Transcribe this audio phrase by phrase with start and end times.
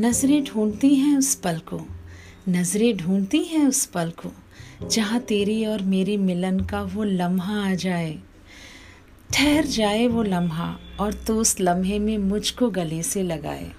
[0.00, 1.80] नज़रें ढूंढती हैं उस पल को,
[2.48, 4.30] नज़रें ढूंढती हैं उस पल को,
[4.88, 8.18] जहाँ तेरी और मेरी मिलन का वो लम्हा आ जाए।
[9.34, 13.70] ठहर जाए वो लम्हा और तो उस लम्हे में मुझको गले से लगाए।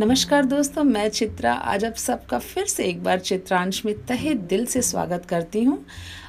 [0.00, 4.66] नमस्कार दोस्तों, मैं चित्रा। आज आप सबका फिर से एक बार चित्रांश में तहे दिल
[4.66, 5.84] से स्वागत करती हूँ।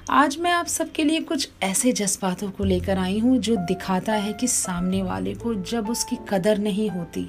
[0.09, 4.33] आज मैं आप सबके लिए कुछ ऐसे जज्बातों को लेकर आई हूँ जो दिखाता है
[4.33, 7.27] कि सामने वाले को जब उसकी कदर नहीं होती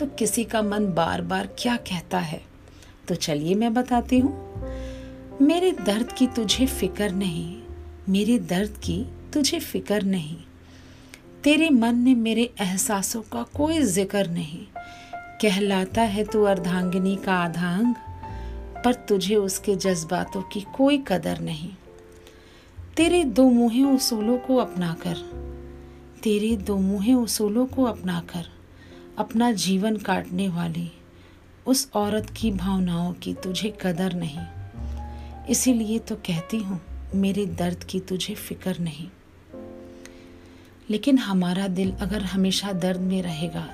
[0.00, 2.42] तो किसी का मन बार बार क्या कहता है?
[3.08, 4.62] तो चलिए मैं बताती हूँ।
[5.42, 7.62] मेरे दर्द की तुझे फ़िक्र नहीं।
[8.08, 10.36] मेरे दर्द की तुझे फ़िक्र नहीं।
[11.44, 14.66] तेरे मन में मेरे एहसासों का कोई ज़िक्र नहीं।
[15.40, 17.94] कहलाता है तू अर्धांगिनी का आधांग,
[18.84, 21.70] पर तुझे उसके जज्बातों की कोई कदर नहीं।
[22.96, 25.16] तेरे दो मुहे उसूलों को अपनाकर,
[26.22, 28.59] तेरे दो मुहे उसूलों को अपनाकर
[29.20, 30.90] अपना जीवन काटने वाली
[31.66, 34.46] उस औरत की भावनाओं की तुझे कदर नहीं।
[35.48, 36.80] इसीलिए तो कहती हूँ,
[37.14, 39.08] मेरे दर्द की तुझे फ़िक्र नहीं।
[40.90, 43.66] लेकिन हमारा दिल अगर हमेशा दर्द में रहेगा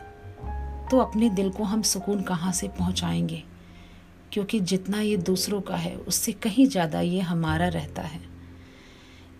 [0.90, 3.42] तो अपने दिल को हम सुकून कहाँ से पहुँचाएँगे?
[4.32, 8.20] क्योंकि जितना ये दूसरों का है, उससे कहीं ज़्यादा ये हमारा रहता है।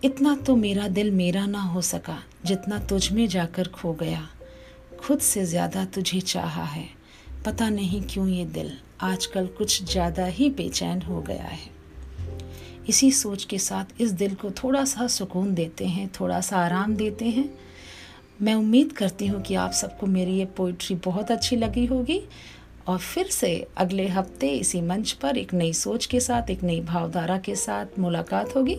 [0.03, 4.27] इतना तो मेरा दिल मेरा ना हो सका, जितना तुझ में जाकर खो गया।
[5.07, 6.83] खुद से ज़्यादा तुझे चाहा है।
[7.45, 11.69] पता नहीं क्यों ये दिल आजकल कुछ ज़्यादा ही बेचैन हो गया है।
[12.89, 16.95] इसी सोच के साथ इस दिल को थोड़ा सा सुकून देते हैं, थोड़ा सा आराम
[16.95, 17.49] देते हैं।
[18.41, 22.21] मैं उम्मीद करती हूँ कि आप सबको मेरी ये पोइट्री बहुत अच्छी लगी होगी।
[22.87, 26.81] और फिर से अगले हफ़्ते इसी मंच पर एक नई सोच के साथ, एक नई
[26.81, 28.77] भावधारा के साथ मुलाकात होगी।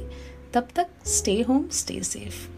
[0.55, 2.58] तब तक स्टे होम स्टे सेफ़